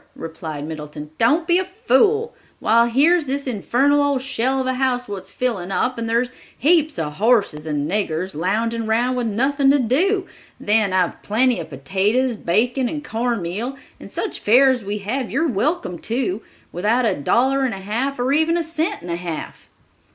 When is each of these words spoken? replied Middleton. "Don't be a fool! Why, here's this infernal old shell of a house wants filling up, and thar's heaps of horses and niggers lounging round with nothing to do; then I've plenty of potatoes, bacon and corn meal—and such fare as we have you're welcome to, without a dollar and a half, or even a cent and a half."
replied 0.15 0.67
Middleton. 0.67 1.11
"Don't 1.19 1.45
be 1.45 1.59
a 1.59 1.63
fool! 1.63 2.33
Why, 2.59 2.87
here's 2.89 3.27
this 3.27 3.45
infernal 3.45 4.01
old 4.01 4.23
shell 4.23 4.59
of 4.59 4.65
a 4.65 4.73
house 4.73 5.07
wants 5.07 5.29
filling 5.29 5.69
up, 5.71 5.99
and 5.99 6.07
thar's 6.07 6.31
heaps 6.57 6.97
of 6.97 7.17
horses 7.17 7.67
and 7.67 7.87
niggers 7.87 8.33
lounging 8.33 8.87
round 8.87 9.15
with 9.15 9.27
nothing 9.27 9.69
to 9.69 9.77
do; 9.77 10.25
then 10.59 10.91
I've 10.91 11.21
plenty 11.21 11.59
of 11.59 11.69
potatoes, 11.69 12.35
bacon 12.35 12.89
and 12.89 13.05
corn 13.05 13.43
meal—and 13.43 14.11
such 14.11 14.39
fare 14.39 14.69
as 14.71 14.83
we 14.83 14.97
have 15.05 15.29
you're 15.29 15.47
welcome 15.47 15.99
to, 15.99 16.41
without 16.71 17.05
a 17.05 17.13
dollar 17.15 17.61
and 17.61 17.75
a 17.75 17.77
half, 17.77 18.17
or 18.17 18.33
even 18.33 18.57
a 18.57 18.63
cent 18.63 19.03
and 19.03 19.11
a 19.11 19.15
half." 19.17 19.69